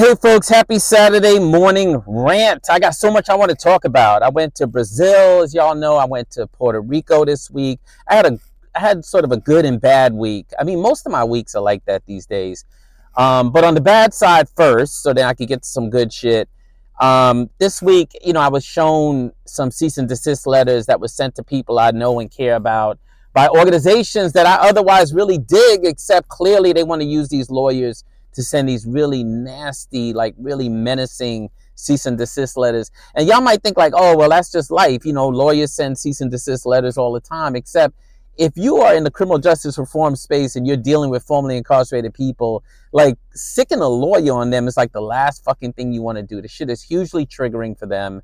[0.00, 2.70] Hey folks, happy Saturday morning rant.
[2.70, 4.22] I got so much I want to talk about.
[4.22, 5.96] I went to Brazil, as y'all know.
[5.96, 7.80] I went to Puerto Rico this week.
[8.08, 8.38] I had a
[8.74, 10.46] I had sort of a good and bad week.
[10.58, 12.64] I mean, most of my weeks are like that these days.
[13.14, 16.10] Um, but on the bad side first, so then I could get to some good
[16.10, 16.48] shit.
[16.98, 21.08] Um, this week, you know, I was shown some cease and desist letters that were
[21.08, 22.98] sent to people I know and care about
[23.34, 28.02] by organizations that I otherwise really dig, except clearly they want to use these lawyers
[28.34, 32.90] to send these really nasty, like really menacing cease and desist letters.
[33.14, 35.04] And y'all might think like, oh, well, that's just life.
[35.04, 37.94] You know, lawyers send cease and desist letters all the time, except
[38.36, 42.14] if you are in the criminal justice reform space and you're dealing with formerly incarcerated
[42.14, 46.16] people, like sicking a lawyer on them is like the last fucking thing you want
[46.16, 46.40] to do.
[46.40, 48.22] The shit is hugely triggering for them.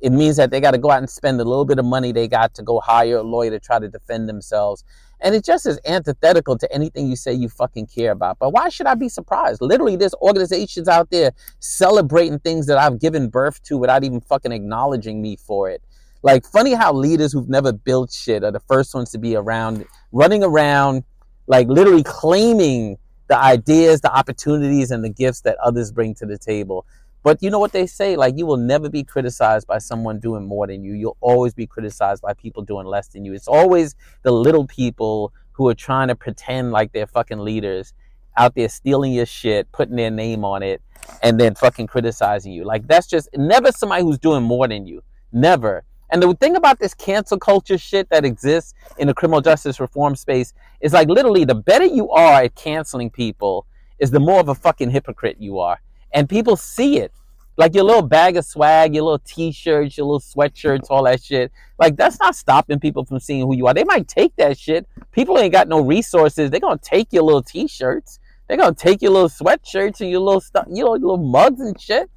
[0.00, 2.12] It means that they got to go out and spend a little bit of money
[2.12, 4.84] they got to go hire a lawyer to try to defend themselves.
[5.20, 8.38] And it just is antithetical to anything you say you fucking care about.
[8.38, 9.62] But why should I be surprised?
[9.62, 14.52] Literally, there's organizations out there celebrating things that I've given birth to without even fucking
[14.52, 15.82] acknowledging me for it.
[16.22, 19.86] Like, funny how leaders who've never built shit are the first ones to be around,
[20.12, 21.04] running around,
[21.46, 26.38] like literally claiming the ideas, the opportunities, and the gifts that others bring to the
[26.38, 26.84] table.
[27.26, 28.14] But you know what they say?
[28.14, 30.92] Like, you will never be criticized by someone doing more than you.
[30.92, 33.32] You'll always be criticized by people doing less than you.
[33.32, 37.94] It's always the little people who are trying to pretend like they're fucking leaders
[38.36, 40.80] out there stealing your shit, putting their name on it,
[41.20, 42.62] and then fucking criticizing you.
[42.62, 45.02] Like, that's just never somebody who's doing more than you.
[45.32, 45.82] Never.
[46.12, 50.14] And the thing about this cancel culture shit that exists in the criminal justice reform
[50.14, 53.66] space is like literally the better you are at canceling people
[53.98, 55.80] is the more of a fucking hypocrite you are
[56.16, 57.12] and people see it.
[57.58, 61.52] Like your little bag of swag, your little t-shirts, your little sweatshirts, all that shit.
[61.78, 63.74] Like that's not stopping people from seeing who you are.
[63.74, 64.86] They might take that shit.
[65.12, 66.50] People ain't got no resources.
[66.50, 68.18] They're gonna take your little t-shirts.
[68.48, 71.60] They're gonna take your little sweatshirts and your little stuff, you know, your little mugs
[71.60, 72.10] and shit.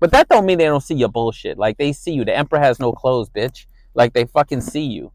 [0.00, 1.56] But that don't mean they don't see your bullshit.
[1.56, 2.24] Like they see you.
[2.24, 3.66] The emperor has no clothes, bitch.
[3.94, 5.12] Like they fucking see you.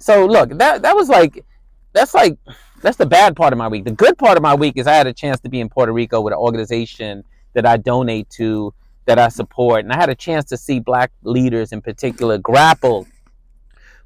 [0.00, 1.44] So look, that that was like
[1.92, 2.36] that's like
[2.82, 3.84] that's the bad part of my week.
[3.84, 5.92] The good part of my week is I had a chance to be in Puerto
[5.92, 7.24] Rico with an organization
[7.58, 8.72] that I donate to,
[9.06, 9.84] that I support.
[9.84, 13.08] And I had a chance to see black leaders in particular grapple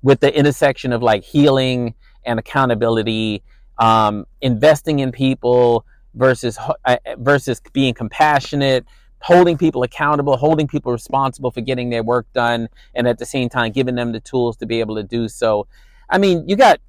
[0.02, 1.92] with the intersection of like healing
[2.24, 3.42] and accountability,
[3.78, 8.86] um, investing in people versus uh, versus being compassionate,
[9.20, 13.50] holding people accountable, holding people responsible for getting their work done, and at the same
[13.50, 15.66] time giving them the tools to be able to do so.
[16.08, 16.80] I mean, you got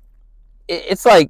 [0.69, 1.29] it's like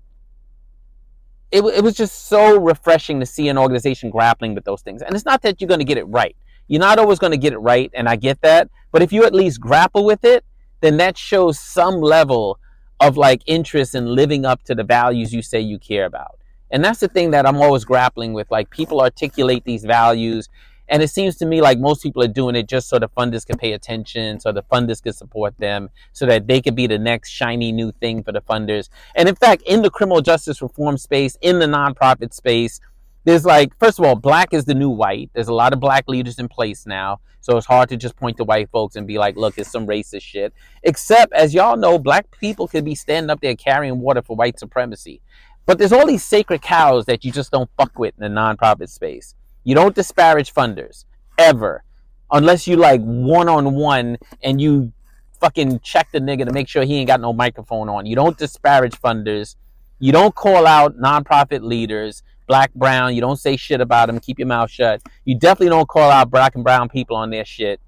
[1.54, 5.04] it, it was just so refreshing to see an organization grappling with those things.
[5.04, 6.36] And it's not that you're going to get it right.
[6.68, 8.70] You're not always going to get it right, and I get that.
[8.92, 10.44] But if you at least grapple with it,
[10.82, 12.60] then that shows some level
[13.00, 16.40] of like interest in living up to the values you say you care about.
[16.72, 18.50] And that's the thing that I'm always grappling with.
[18.50, 20.50] Like people articulate these values
[20.94, 23.48] and it seems to me like most people are doing it just so the funders
[23.48, 27.00] can pay attention, so the funders can support them, so that they could be the
[27.00, 28.90] next shiny new thing for the funders.
[29.16, 32.80] And in fact, in the criminal justice reform space, in the nonprofit space,
[33.24, 35.32] there's like, first of all, black is the new white.
[35.34, 37.22] There's a lot of black leaders in place now.
[37.42, 39.88] So it's hard to just point to white folks and be like, look, it's some
[39.88, 40.54] racist shit.
[40.84, 44.60] Except, as y'all know, black people could be standing up there carrying water for white
[44.60, 45.22] supremacy.
[45.66, 48.90] But there's all these sacred cows that you just don't fuck with in the nonprofit
[48.90, 49.34] space.
[49.64, 51.06] You don't disparage funders
[51.38, 51.84] ever,
[52.32, 54.92] unless you like one on one and you
[55.40, 58.06] fucking check the nigga to make sure he ain't got no microphone on.
[58.06, 59.56] You don't disparage funders.
[60.00, 63.16] You don't call out nonprofit leaders, black, brown.
[63.16, 64.20] You don't say shit about them.
[64.20, 65.02] Keep your mouth shut.
[65.26, 67.80] You definitely don't call out black and brown people on their shit.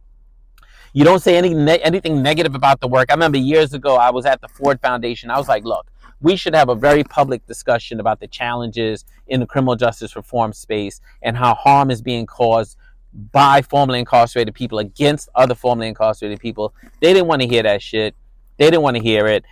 [0.94, 3.08] You don't say any ne- anything negative about the work.
[3.10, 5.30] I remember years ago I was at the Ford Foundation.
[5.30, 5.86] I was like, look,
[6.22, 10.54] we should have a very public discussion about the challenges in the criminal justice reform
[10.54, 12.78] space and how harm is being caused
[13.32, 16.74] by formerly incarcerated people against other formerly incarcerated people.
[17.02, 18.16] They didn't want to hear that shit.
[18.58, 19.46] They didn't want to hear it.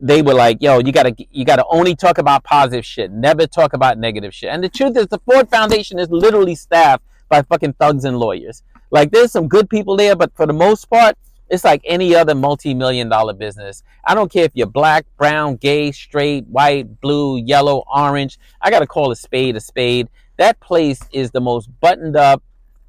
[0.00, 3.10] They were like, "Yo, you gotta, you gotta only talk about positive shit.
[3.10, 7.02] Never talk about negative shit." And the truth is, the Ford Foundation is literally staffed
[7.28, 8.62] by fucking thugs and lawyers.
[8.90, 11.16] Like, there's some good people there, but for the most part,
[11.50, 13.82] it's like any other multi-million dollar business.
[14.04, 18.38] I don't care if you're black, brown, gay, straight, white, blue, yellow, orange.
[18.60, 20.08] I got to call a spade a spade.
[20.36, 22.42] That place is the most buttoned up,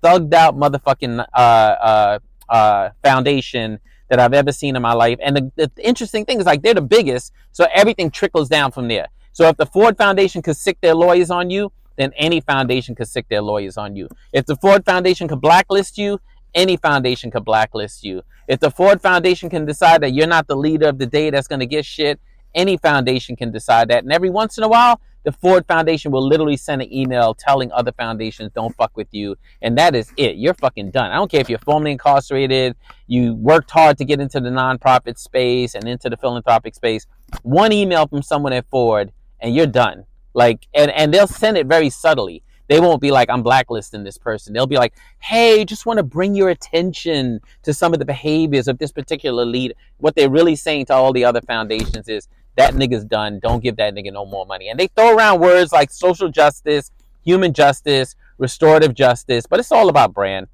[0.04, 2.20] thugged out motherfucking uh, uh,
[2.50, 3.80] uh, foundation
[4.10, 5.20] that I've ever seen in my life.
[5.22, 8.88] And the, the interesting thing is like they're the biggest, so everything trickles down from
[8.88, 9.08] there.
[9.34, 13.08] So if the Ford Foundation could sick their lawyers on you, then any foundation could
[13.08, 14.08] sick their lawyers on you.
[14.34, 16.20] If the Ford Foundation could blacklist you,
[16.56, 18.24] any foundation could blacklist you.
[18.48, 21.48] If the Ford Foundation can decide that you're not the leader of the day that's
[21.48, 22.20] going to get shit,
[22.56, 24.04] Any foundation can decide that.
[24.04, 27.72] And every once in a while, the Ford Foundation will literally send an email telling
[27.72, 29.36] other foundations, don't fuck with you.
[29.62, 30.38] And that is it.
[30.38, 31.12] You're fucking done.
[31.12, 32.76] I don't care if you're formerly incarcerated,
[33.08, 37.06] you worked hard to get into the nonprofit space and into the philanthropic space.
[37.44, 40.06] One email from someone at Ford and you're done.
[40.34, 42.44] Like, and, and they'll send it very subtly.
[42.70, 44.54] They won't be like, I'm blacklisting this person.
[44.54, 48.70] They'll be like, hey, just want to bring your attention to some of the behaviors
[48.70, 49.74] of this particular leader.
[49.98, 53.40] What they're really saying to all the other foundations is, that nigga's done.
[53.40, 54.68] Don't give that nigga no more money.
[54.68, 56.92] And they throw around words like social justice,
[57.24, 60.48] human justice, restorative justice, but it's all about brand.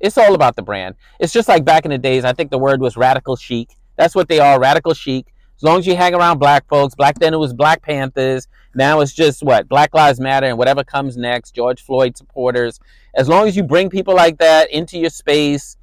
[0.00, 0.96] It's all about the brand.
[1.20, 3.76] It's just like back in the days, I think the word was radical chic.
[3.96, 5.26] That's what they are, radical chic.
[5.60, 8.48] As long as you hang around black folks, back then it was Black Panthers.
[8.74, 9.68] Now it's just what?
[9.68, 12.80] Black Lives Matter and whatever comes next, George Floyd supporters.
[13.14, 15.76] As long as you bring people like that into your space,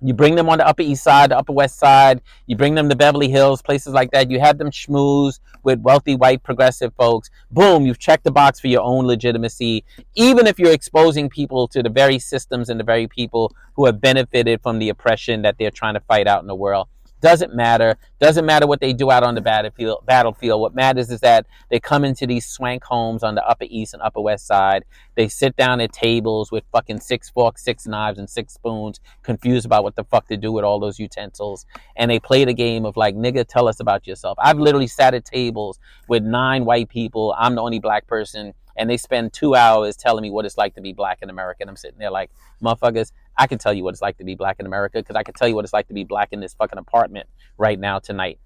[0.00, 2.20] you bring them on the Upper East Side, the Upper West Side.
[2.46, 4.30] You bring them to Beverly Hills, places like that.
[4.30, 7.28] You have them schmooze with wealthy white progressive folks.
[7.50, 9.82] Boom, you've checked the box for your own legitimacy.
[10.14, 14.00] Even if you're exposing people to the very systems and the very people who have
[14.00, 16.86] benefited from the oppression that they're trying to fight out in the world.
[17.22, 17.96] Doesn't matter.
[18.20, 20.04] Doesn't matter what they do out on the battlefield.
[20.04, 20.60] Battlefield.
[20.60, 24.02] What matters is that they come into these swank homes on the Upper East and
[24.02, 24.84] Upper West Side.
[25.14, 29.64] They sit down at tables with fucking six forks, six knives, and six spoons, confused
[29.64, 31.64] about what the fuck to do with all those utensils.
[31.94, 34.36] And they play the game of like, nigga, tell us about yourself.
[34.42, 35.78] I've literally sat at tables
[36.08, 37.36] with nine white people.
[37.38, 40.74] I'm the only black person and they spend two hours telling me what it's like
[40.74, 41.58] to be black in America.
[41.62, 42.30] And I'm sitting there like,
[42.62, 45.22] motherfuckers, I can tell you what it's like to be black in America because I
[45.22, 47.98] can tell you what it's like to be black in this fucking apartment right now
[47.98, 48.38] tonight.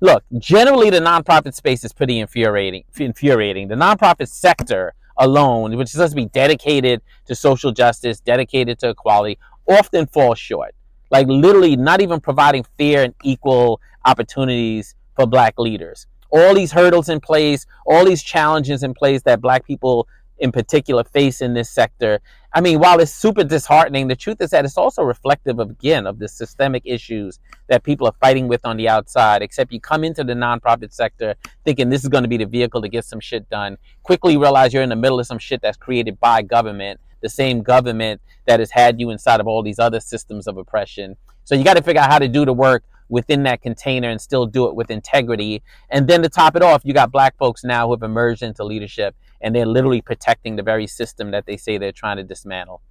[0.00, 2.84] Look, generally the nonprofit space is pretty infuriating.
[2.98, 3.68] Infuriating.
[3.68, 8.90] The nonprofit sector alone, which is supposed to be dedicated to social justice, dedicated to
[8.90, 10.74] equality, often falls short.
[11.10, 16.06] Like literally not even providing fair and equal opportunities for black leaders.
[16.30, 21.04] All these hurdles in place, all these challenges in place that black people in particular
[21.04, 22.20] face in this sector.
[22.52, 26.06] I mean, while it's super disheartening, the truth is that it's also reflective of, again,
[26.06, 27.38] of the systemic issues
[27.68, 29.42] that people are fighting with on the outside.
[29.42, 31.34] Except you come into the nonprofit sector
[31.64, 34.72] thinking this is going to be the vehicle to get some shit done, quickly realize
[34.72, 38.60] you're in the middle of some shit that's created by government, the same government that
[38.60, 41.16] has had you inside of all these other systems of oppression.
[41.44, 44.20] So you got to figure out how to do the work within that container and
[44.20, 45.62] still do it with integrity.
[45.90, 48.64] And then to top it off, you got black folks now who have emerged into
[48.64, 52.82] leadership and they're literally protecting the very system that they say they're trying to dismantle.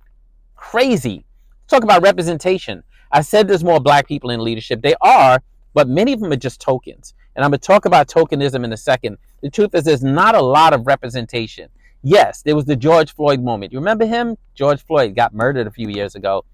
[0.56, 1.26] Crazy.
[1.68, 2.84] Talk about representation.
[3.12, 4.82] I said there's more black people in leadership.
[4.82, 5.42] They are,
[5.74, 7.14] but many of them are just tokens.
[7.36, 9.18] And I'm going to talk about tokenism in a second.
[9.42, 11.70] The truth is, there's not a lot of representation.
[12.02, 13.74] Yes, there was the George Floyd moment.
[13.74, 14.38] You remember him?
[14.54, 16.46] George Floyd got murdered a few years ago.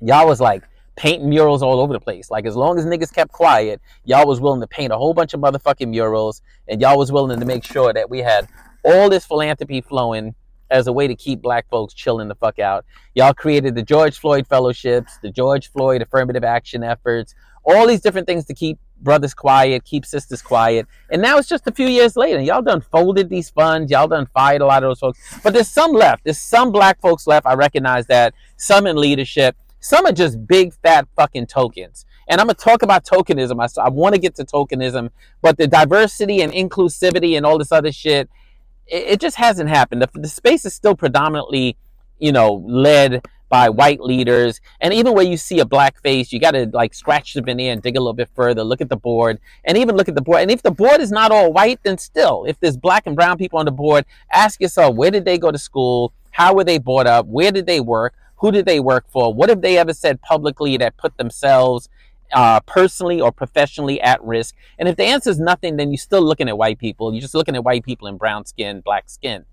[0.00, 0.62] Y'all was like,
[0.98, 2.28] painting murals all over the place.
[2.30, 5.32] Like as long as niggas kept quiet, y'all was willing to paint a whole bunch
[5.32, 8.48] of motherfucking murals, and y'all was willing to make sure that we had
[8.88, 10.34] all this philanthropy flowing
[10.70, 12.84] as a way to keep black folks chilling the fuck out.
[13.14, 18.26] Y'all created the George Floyd fellowships, the George Floyd affirmative action efforts, all these different
[18.26, 20.86] things to keep brothers quiet, keep sisters quiet.
[21.10, 22.40] And now it's just a few years later.
[22.40, 23.90] Y'all done folded these funds.
[23.90, 25.18] Y'all done fired a lot of those folks.
[25.42, 26.24] But there's some left.
[26.24, 27.46] There's some black folks left.
[27.46, 28.34] I recognize that.
[28.56, 29.56] Some in leadership.
[29.80, 32.04] Some are just big fat fucking tokens.
[32.26, 33.62] And I'm going to talk about tokenism.
[33.62, 37.72] I, I want to get to tokenism, but the diversity and inclusivity and all this
[37.72, 38.28] other shit,
[38.88, 40.02] it, just hasn't happened.
[40.02, 41.76] The, the space is still predominantly,
[42.18, 44.60] you know, led by white leaders.
[44.80, 47.72] And even where you see a black face, you got to like scratch the veneer
[47.72, 50.22] and dig a little bit further, look at the board, and even look at the
[50.22, 50.42] board.
[50.42, 53.38] And if the board is not all white, then still, if there's black and brown
[53.38, 56.12] people on the board, ask yourself, where did they go to school?
[56.30, 57.26] How were they brought up?
[57.26, 58.14] Where did they work?
[58.36, 59.34] Who did they work for?
[59.34, 61.88] What have they ever said publicly that put themselves
[62.32, 64.54] uh, personally or professionally at risk?
[64.78, 67.12] And if the answer is nothing, then you're still looking at white people.
[67.12, 69.44] You're just looking at white people in brown skin, black skin.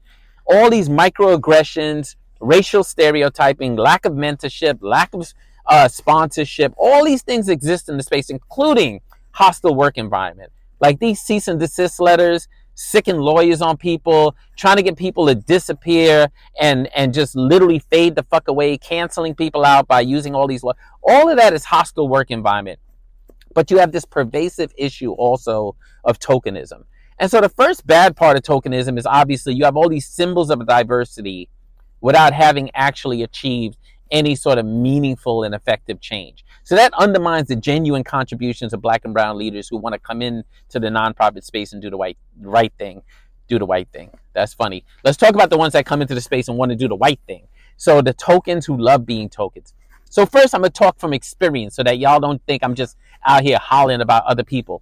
[0.45, 5.33] All these microaggressions, racial stereotyping, lack of mentorship, lack of
[5.65, 9.01] uh, sponsorship, all these things exist in the space, including
[9.31, 10.51] hostile work environment.
[10.79, 15.35] Like these cease and desist letters, sicken lawyers on people, trying to get people to
[15.35, 16.27] disappear
[16.59, 20.63] and and just literally fade the fuck away, canceling people out by using all these.
[20.63, 22.79] All of that is hostile work environment.
[23.53, 26.83] But you have this pervasive issue also of tokenism.
[27.17, 30.49] And so the first bad part of tokenism is obviously you have all these symbols
[30.49, 31.49] of diversity
[32.01, 33.77] without having actually achieved
[34.11, 36.45] any sort of meaningful and effective change.
[36.63, 40.21] So that undermines the genuine contributions of black and brown leaders who want to come
[40.21, 43.01] in to the nonprofit space and do the right, right thing.
[43.47, 44.11] Do the white thing.
[44.33, 44.83] That's funny.
[45.03, 46.95] Let's talk about the ones that come into the space and want to do the
[46.95, 47.47] white thing.
[47.77, 49.73] So the tokens who love being tokens.
[50.09, 52.97] So first I'm going to talk from experience so that y'all don't think I'm just
[53.25, 54.81] out here hollering about other people.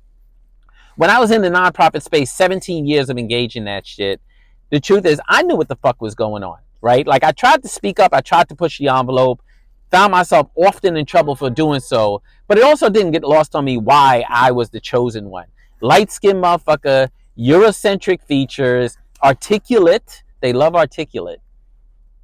[0.95, 4.21] when I was in the nonprofit space, 17 years of engaging that shit,
[4.69, 7.07] the truth is I knew what the fuck was going on, right?
[7.07, 9.41] Like I tried to speak up, I tried to push the envelope,
[9.89, 13.63] found myself often in trouble for doing so, but it also didn't get lost on
[13.65, 15.47] me why I was the chosen one.
[15.81, 17.09] Light skinned motherfucker,
[17.39, 20.23] Eurocentric features, articulate.
[20.41, 21.39] They love articulate.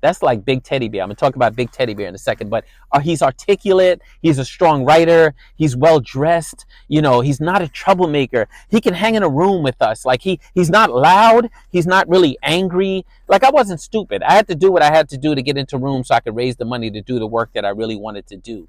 [0.01, 1.01] That's like Big Teddy Bear.
[1.01, 4.01] I'm gonna talk about Big Teddy Bear in a second, but uh, he's articulate.
[4.21, 5.33] He's a strong writer.
[5.55, 6.65] He's well dressed.
[6.87, 8.47] You know, he's not a troublemaker.
[8.69, 10.05] He can hang in a room with us.
[10.05, 11.49] Like he he's not loud.
[11.69, 13.05] He's not really angry.
[13.27, 14.23] Like I wasn't stupid.
[14.23, 16.19] I had to do what I had to do to get into rooms so I
[16.19, 18.67] could raise the money to do the work that I really wanted to do.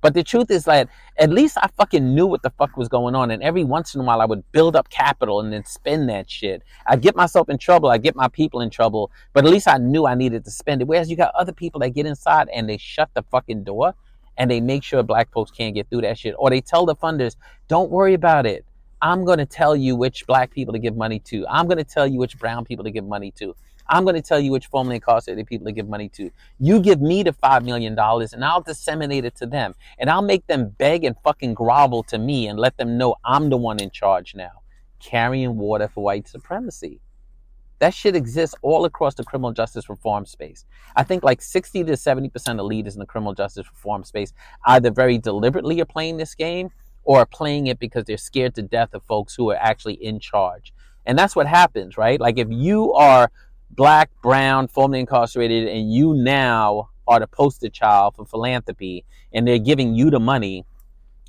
[0.00, 0.88] But the truth is that
[1.18, 3.30] at least I fucking knew what the fuck was going on.
[3.30, 6.30] And every once in a while, I would build up capital and then spend that
[6.30, 6.62] shit.
[6.86, 7.90] I'd get myself in trouble.
[7.90, 9.10] I'd get my people in trouble.
[9.32, 10.88] But at least I knew I needed to spend it.
[10.88, 13.94] Whereas you got other people that get inside and they shut the fucking door
[14.36, 16.34] and they make sure black folks can't get through that shit.
[16.38, 17.34] Or they tell the funders,
[17.66, 18.64] don't worry about it.
[19.02, 21.46] I'm going to tell you which black people to give money to.
[21.48, 23.54] I'm going to tell you which brown people to give money to.
[23.88, 26.30] I'm going to tell you which formerly incarcerated people to give money to.
[26.58, 29.74] You give me the $5 million and I'll disseminate it to them.
[29.98, 33.50] And I'll make them beg and fucking grovel to me and let them know I'm
[33.50, 34.62] the one in charge now,
[35.00, 37.00] carrying water for white supremacy.
[37.78, 40.64] That shit exists all across the criminal justice reform space.
[40.96, 44.32] I think like 60 to 70% of leaders in the criminal justice reform space
[44.66, 46.70] either very deliberately are playing this game
[47.04, 50.18] or are playing it because they're scared to death of folks who are actually in
[50.18, 50.74] charge.
[51.06, 52.20] And that's what happens, right?
[52.20, 53.30] Like if you are
[53.70, 59.58] black, brown, formerly incarcerated, and you now are the poster child for philanthropy, and they're
[59.58, 60.64] giving you the money,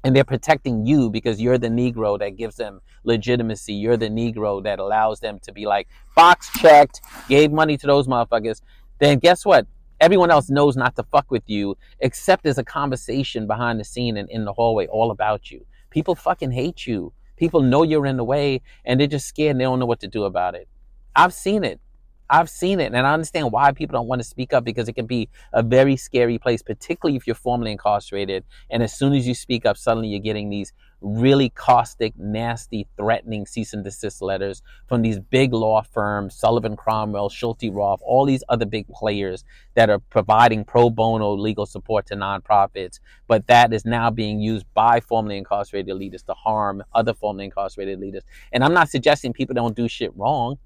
[0.04, 3.74] and they're protecting you because you're the Negro that gives them legitimacy.
[3.74, 8.08] You're the Negro that allows them to be like, box checked, gave money to those
[8.08, 8.62] motherfuckers.
[9.00, 9.68] Then guess what?
[10.00, 14.16] Everyone else knows not to fuck with you, except there's a conversation behind the scene
[14.16, 15.66] and in the hallway all about you.
[15.90, 17.12] People fucking hate you.
[17.36, 20.00] People know you're in the way, and they're just scared and they don't know what
[20.02, 20.68] to do about it.
[21.16, 21.82] I've seen it.
[22.30, 24.94] I've seen it and I understand why people don't want to speak up because it
[24.94, 28.44] can be a very scary place, particularly if you're formerly incarcerated.
[28.70, 33.46] And as soon as you speak up, suddenly you're getting these really caustic, nasty, threatening
[33.46, 38.44] cease and desist letters from these big law firms, Sullivan Cromwell, Schulte Roth, all these
[38.50, 39.44] other big players
[39.76, 43.00] that are providing pro bono legal support to nonprofits.
[43.28, 48.00] But that is now being used by formerly incarcerated leaders to harm other formerly incarcerated
[48.00, 48.24] leaders.
[48.52, 50.58] And I'm not suggesting people don't do shit wrong.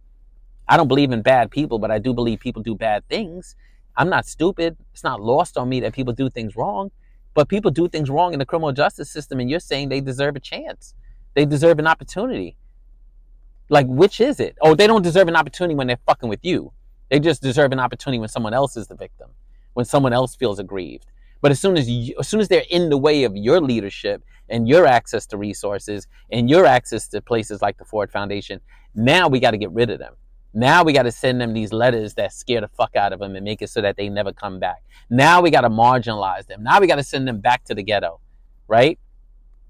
[0.67, 3.55] I don't believe in bad people, but I do believe people do bad things.
[3.95, 4.77] I'm not stupid.
[4.93, 6.91] It's not lost on me that people do things wrong,
[7.33, 10.35] but people do things wrong in the criminal justice system, and you're saying they deserve
[10.35, 10.93] a chance.
[11.35, 12.55] They deserve an opportunity.
[13.69, 14.55] Like, which is it?
[14.61, 16.71] Oh, they don't deserve an opportunity when they're fucking with you.
[17.09, 19.29] They just deserve an opportunity when someone else is the victim,
[19.73, 21.05] when someone else feels aggrieved.
[21.41, 24.23] But as soon as you, as soon as they're in the way of your leadership
[24.49, 28.61] and your access to resources and your access to places like the Ford Foundation,
[28.95, 30.13] now we got to get rid of them.
[30.53, 33.35] Now we got to send them these letters that scare the fuck out of them
[33.35, 34.83] and make it so that they never come back.
[35.09, 36.61] Now we got to marginalize them.
[36.63, 38.19] Now we got to send them back to the ghetto,
[38.67, 38.99] right?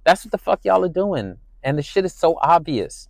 [0.03, 1.37] That's what the fuck y'all are doing.
[1.63, 3.07] And the shit is so obvious.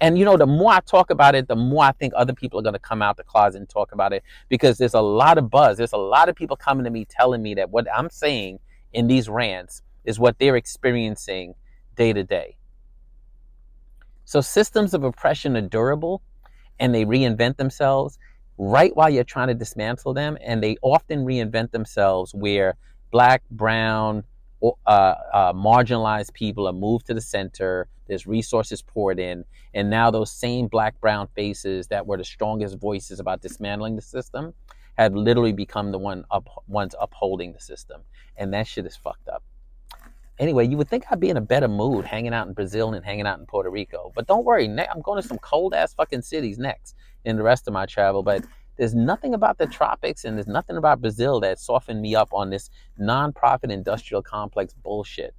[0.00, 2.58] And you know, the more I talk about it, the more I think other people
[2.58, 5.36] are going to come out the closet and talk about it because there's a lot
[5.36, 5.76] of buzz.
[5.76, 8.60] There's a lot of people coming to me telling me that what I'm saying
[8.94, 11.54] in these rants is what they're experiencing
[11.96, 12.56] day to day.
[14.24, 16.22] So systems of oppression are durable
[16.80, 18.18] and they reinvent themselves
[18.58, 20.36] right while you're trying to dismantle them.
[20.40, 22.74] And they often reinvent themselves where
[23.12, 24.24] black, brown,
[24.62, 27.86] uh, uh, marginalized people are moved to the center.
[28.08, 29.44] There's resources poured in.
[29.74, 34.02] And now those same black, brown faces that were the strongest voices about dismantling the
[34.02, 34.54] system
[34.98, 38.02] have literally become the one up, ones upholding the system.
[38.36, 39.42] And that shit is fucked up.
[40.40, 43.04] Anyway, you would think I'd be in a better mood hanging out in Brazil and
[43.04, 44.10] hanging out in Puerto Rico.
[44.14, 47.68] But don't worry, I'm going to some cold ass fucking cities next in the rest
[47.68, 48.22] of my travel.
[48.22, 48.46] But
[48.78, 52.48] there's nothing about the tropics and there's nothing about Brazil that softened me up on
[52.48, 55.34] this nonprofit industrial complex bullshit.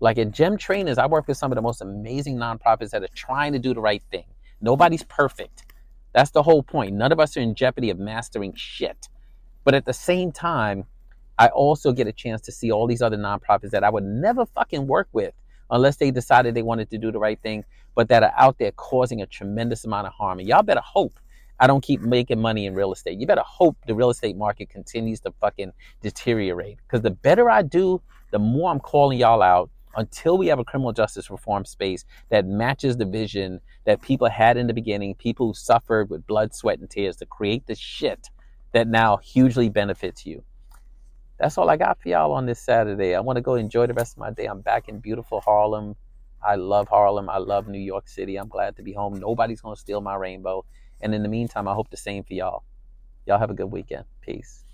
[0.00, 3.08] Like at Gem Trainers, I work with some of the most amazing nonprofits that are
[3.14, 4.24] trying to do the right thing.
[4.62, 5.66] Nobody's perfect.
[6.14, 6.94] That's the whole point.
[6.94, 9.08] None of us are in jeopardy of mastering shit.
[9.62, 10.86] But at the same time,
[11.38, 14.46] I also get a chance to see all these other nonprofits that I would never
[14.46, 15.34] fucking work with
[15.70, 18.72] unless they decided they wanted to do the right thing, but that are out there
[18.72, 20.38] causing a tremendous amount of harm.
[20.38, 21.14] And y'all better hope
[21.62, 23.20] I don't keep making money in real estate.
[23.20, 25.70] You better hope the real estate market continues to fucking
[26.02, 26.78] deteriorate.
[26.82, 30.64] Because the better I do, the more I'm calling y'all out until we have a
[30.64, 35.46] criminal justice reform space that matches the vision that people had in the beginning, people
[35.46, 38.28] who suffered with blood, sweat, and tears to create the shit
[38.72, 40.42] that now hugely benefits you.
[41.38, 43.14] That's all I got for y'all on this Saturday.
[43.14, 44.46] I want to go enjoy the rest of my day.
[44.46, 45.96] I'm back in beautiful Harlem.
[46.44, 47.28] I love Harlem.
[47.28, 48.36] I love New York City.
[48.36, 49.14] I'm glad to be home.
[49.14, 50.64] Nobody's going to steal my rainbow.
[51.00, 52.64] And in the meantime, I hope the same for y'all.
[53.26, 54.04] Y'all have a good weekend.
[54.20, 54.64] Peace.